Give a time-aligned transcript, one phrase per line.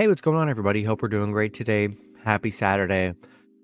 [0.00, 0.82] Hey, what's going on, everybody?
[0.82, 1.90] Hope we're doing great today.
[2.24, 3.12] Happy Saturday.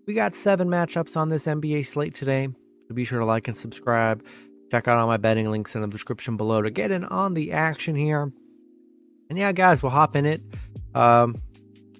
[0.07, 2.51] We got seven matchups on this NBA slate today.
[2.87, 4.23] So be sure to like and subscribe.
[4.71, 7.53] Check out all my betting links in the description below to get in on the
[7.53, 8.31] action here.
[9.31, 10.43] And yeah, guys, we'll hop in it.
[10.95, 11.41] Um,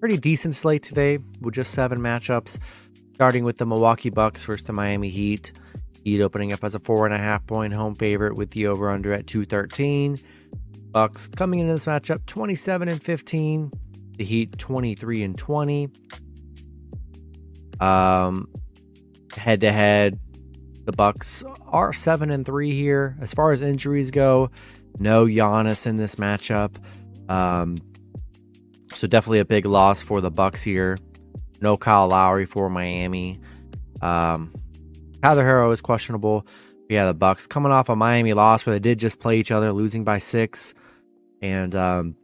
[0.01, 2.59] pretty decent slate today with just seven matchups,
[3.15, 5.53] starting with the Milwaukee Bucks versus the Miami Heat.
[6.05, 8.91] Heat opening up as a four and a half point home favorite with the over
[8.91, 10.19] under at 213.
[10.91, 13.73] Bucks coming into this matchup 27 and 15.
[14.17, 15.89] The Heat 23 and 20.
[17.81, 18.49] Um,
[19.35, 20.19] head to head,
[20.85, 23.17] the Bucks are seven and three here.
[23.21, 24.51] As far as injuries go,
[24.99, 26.77] no Giannis in this matchup.
[27.29, 27.77] Um,
[28.95, 30.97] so definitely a big loss for the Bucks here.
[31.61, 33.41] No Kyle Lowry for Miami.
[34.01, 34.55] Um,
[35.23, 36.47] Tyler Herro is questionable.
[36.89, 39.73] yeah, the Bucks coming off a Miami loss where they did just play each other,
[39.73, 40.73] losing by six.
[41.43, 42.17] And um,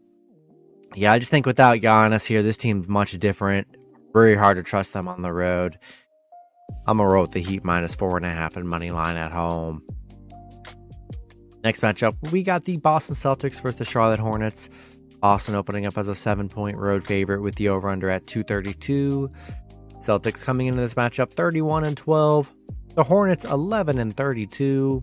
[0.95, 3.67] yeah, I just think without Giannis here, this team's much different.
[4.13, 5.79] Very hard to trust them on the road.
[6.87, 9.33] I'm gonna roll with the Heat minus four and a half and money line at
[9.33, 9.83] home.
[11.65, 14.69] Next matchup, we got the Boston Celtics versus the Charlotte Hornets.
[15.21, 19.31] Boston opening up as a seven point road favorite with the over under at 232.
[19.99, 22.53] Celtics coming into this matchup 31 and 12.
[22.95, 25.03] The Hornets 11 and 32.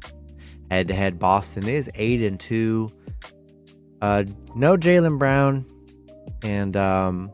[0.70, 2.90] Head to head, Boston is 8 and 2.
[4.02, 4.24] Uh,
[4.56, 5.66] no Jaylen Brown
[6.44, 7.32] and um,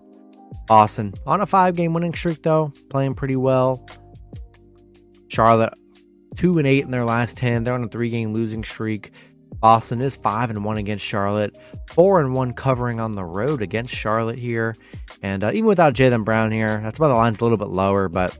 [0.67, 3.87] Boston on a five game winning streak, though, playing pretty well.
[5.27, 5.73] Charlotte,
[6.35, 7.63] 2 and 8 in their last 10.
[7.63, 9.11] They're on a three game losing streak.
[9.59, 11.55] Boston is 5 and 1 against Charlotte,
[11.93, 14.75] 4 and 1 covering on the road against Charlotte here.
[15.21, 18.09] And uh, even without Jaylen Brown here, that's why the line's a little bit lower,
[18.09, 18.37] but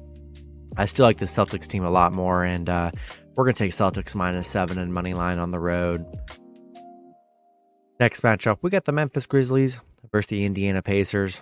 [0.77, 2.43] I still like the Celtics team a lot more.
[2.43, 2.91] And uh,
[3.36, 6.05] we're going to take Celtics minus 7 and money line on the road.
[7.99, 9.80] Next matchup, we got the Memphis Grizzlies
[10.11, 11.42] versus the Indiana Pacers.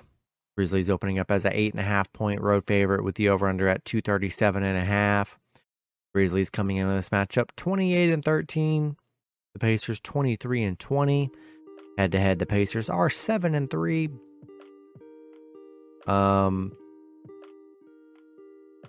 [0.56, 3.48] Grizzlies opening up as an eight and a half point road favorite with the over
[3.48, 5.40] under at 237 and a half.
[6.14, 8.96] Grizzlies coming into this matchup 28 and 13.
[9.54, 11.32] The Pacers 23 and 20.
[11.98, 14.10] Head to head, the Pacers are 7 and 3.
[16.06, 16.74] Um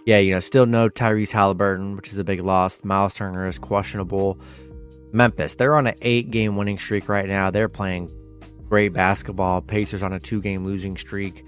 [0.05, 2.85] Yeah, you know, still no Tyrese Haliburton, which is a big loss.
[2.85, 4.39] Myles Turner is questionable.
[5.13, 7.51] Memphis, they're on an eight game winning streak right now.
[7.51, 8.11] They're playing
[8.69, 9.61] great basketball.
[9.63, 11.45] Pacers on a two game losing streak.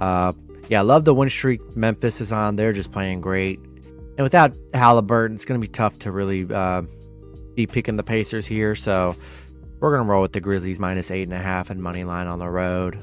[0.00, 0.32] Uh,
[0.68, 2.56] yeah, I love the win streak Memphis is on.
[2.56, 3.58] They're just playing great.
[3.58, 6.82] And without Haliburton, it's going to be tough to really uh,
[7.54, 8.74] be picking the Pacers here.
[8.74, 9.16] So
[9.80, 12.26] we're going to roll with the Grizzlies minus eight and a half and money line
[12.26, 13.02] on the road.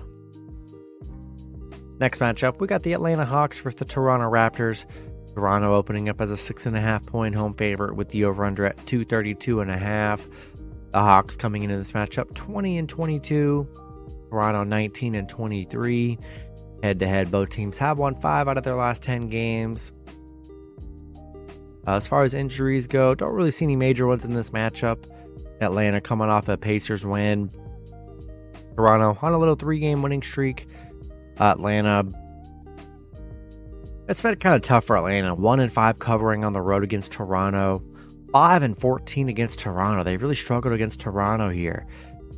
[1.99, 4.85] Next matchup, we got the Atlanta Hawks versus the Toronto Raptors.
[5.33, 8.45] Toronto opening up as a six and a half point home favorite with the over
[8.45, 10.27] under at 232 and a half.
[10.91, 13.67] The Hawks coming into this matchup 20 and 22.
[14.29, 16.17] Toronto 19 and 23.
[16.83, 19.91] Head to head, both teams have won five out of their last 10 games.
[21.87, 25.05] Uh, as far as injuries go, don't really see any major ones in this matchup.
[25.61, 27.51] Atlanta coming off a Pacers win.
[28.75, 30.67] Toronto on a little three game winning streak.
[31.39, 32.05] Atlanta
[34.09, 35.35] it's been kind of tough for Atlanta.
[35.35, 37.83] One and five covering on the road against Toronto.
[38.31, 40.03] Five and fourteen against Toronto.
[40.03, 41.87] They really struggled against Toronto here.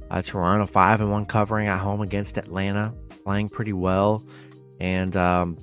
[0.10, 2.94] Uh, Toronto five and one covering at home against Atlanta,
[3.24, 4.26] playing pretty well,
[4.80, 5.58] and um,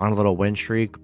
[0.00, 0.94] on a little win streak.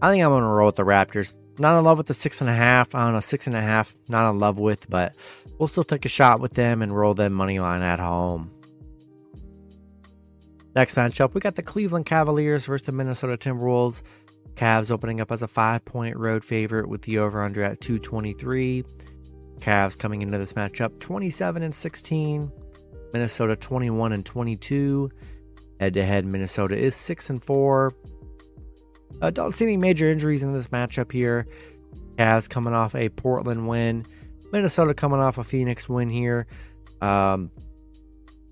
[0.00, 1.32] I think I'm going to roll with the Raptors.
[1.58, 2.94] Not in love with the six and a half.
[2.94, 3.94] I don't know, six and a half.
[4.08, 5.14] Not in love with, but
[5.58, 8.50] we'll still take a shot with them and roll them money line at home.
[10.74, 14.02] Next matchup, we got the Cleveland Cavaliers versus the Minnesota Timberwolves.
[14.56, 18.84] Cavs opening up as a five point road favorite with the over under at 223.
[19.60, 22.50] Cavs coming into this matchup 27 and 16.
[23.12, 25.10] Minnesota 21 and 22.
[25.80, 27.92] Head to head, Minnesota is 6 and 4.
[29.20, 31.46] Uh, don't see any major injuries in this matchup here.
[32.16, 34.04] Cavs coming off a Portland win.
[34.52, 36.46] Minnesota coming off a Phoenix win here.
[37.00, 37.50] Um,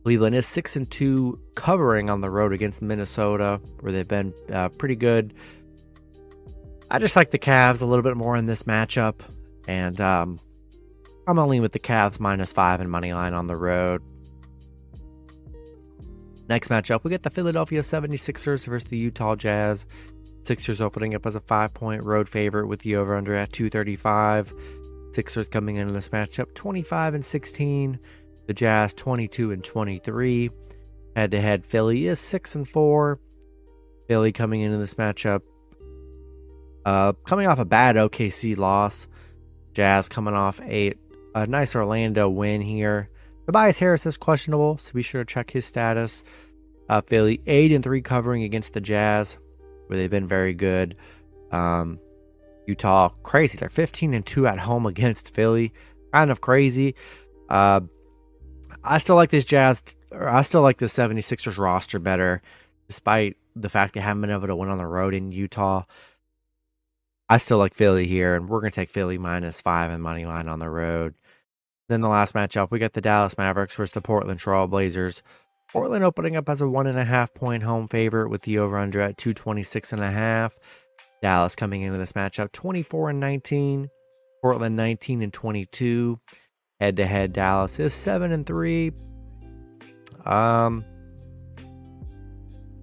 [0.02, 4.70] Cleveland is six and two, covering on the road against Minnesota, where they've been uh,
[4.70, 5.34] pretty good.
[6.90, 9.20] I just like the Cavs a little bit more in this matchup,
[9.68, 10.40] and um,
[11.28, 14.02] I'm lean with the Cavs minus five and money line on the road.
[16.48, 19.86] Next matchup, we get the Philadelphia 76ers versus the Utah Jazz.
[20.42, 24.52] Sixers opening up as a five point road favorite with the over under at 235.
[25.12, 28.00] Sixers coming into this matchup 25 and 16.
[28.48, 30.50] The Jazz 22 and 23.
[31.14, 33.20] Head to head, Philly is 6 and 4.
[34.08, 35.42] Philly coming into this matchup
[36.84, 39.08] uh, coming off a bad OKC loss.
[39.72, 40.94] Jazz coming off a,
[41.34, 43.08] a nice Orlando win here.
[43.46, 46.22] Tobias Harris is questionable, so be sure to check his status.
[46.88, 49.38] Uh, Philly eight and three covering against the Jazz,
[49.86, 50.96] where they've been very good.
[51.52, 51.98] Um,
[52.66, 53.58] Utah crazy.
[53.58, 55.72] They're 15 and two at home against Philly,
[56.12, 56.94] kind of crazy.
[57.48, 57.80] Uh,
[58.82, 59.96] I still like this Jazz.
[60.10, 62.42] Or I still like the 76ers roster better,
[62.88, 65.84] despite the fact they haven't been able to win on the road in Utah.
[67.30, 70.24] I still like Philly here, and we're going to take Philly minus five and money
[70.24, 71.14] line on the road.
[71.88, 75.22] Then the last matchup, we got the Dallas Mavericks versus the Portland Trail Blazers.
[75.72, 78.76] Portland opening up as a one and a half point home favorite with the over
[78.76, 80.58] under at 226 and a half.
[81.22, 83.88] Dallas coming into this matchup 24 and 19,
[84.42, 86.18] Portland 19 and 22.
[86.80, 88.90] Head to head, Dallas is 7 and 3.
[90.26, 90.84] Um,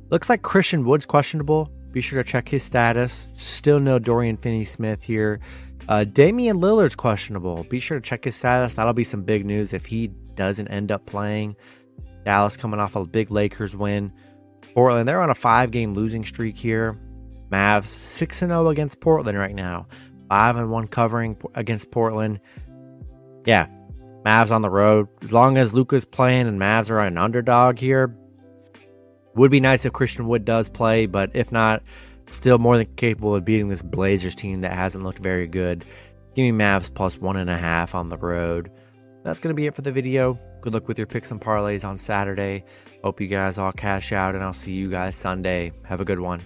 [0.10, 1.70] looks like Christian Wood's questionable.
[1.92, 3.14] Be sure to check his status.
[3.34, 5.40] Still no Dorian Finney Smith here.
[5.88, 7.64] Uh, Damian Lillard's questionable.
[7.64, 8.74] Be sure to check his status.
[8.74, 11.56] That'll be some big news if he doesn't end up playing.
[12.26, 14.12] Dallas coming off a big Lakers win.
[14.74, 17.00] Portland, they're on a five game losing streak here.
[17.50, 19.88] Mavs 6 0 against Portland right now.
[20.30, 22.42] 5 and 1 covering against Portland.
[23.46, 23.68] Yeah,
[24.26, 25.08] Mavs on the road.
[25.22, 28.14] As long as Luka's playing and Mavs are an underdog here,
[29.38, 31.84] would be nice if Christian Wood does play, but if not,
[32.28, 35.86] still more than capable of beating this Blazers team that hasn't looked very good.
[36.36, 38.70] Give me Mavs plus one and a half on the road.
[39.24, 40.40] That's going to be it for the video.
[40.62, 42.64] Good luck with your picks and parlays on Saturday.
[43.04, 45.72] Hope you guys all cash out, and I'll see you guys Sunday.
[45.84, 46.42] Have a good one.